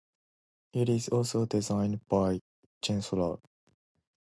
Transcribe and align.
It 0.73 0.89
is 0.89 1.09
also 1.09 1.45
designed 1.45 2.07
by 2.07 2.39
Gensler. 2.81 3.39